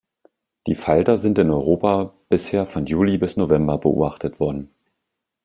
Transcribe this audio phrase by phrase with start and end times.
[0.65, 4.73] Die Falter sind in Europa bisher von Juli bis November beobachtet worden.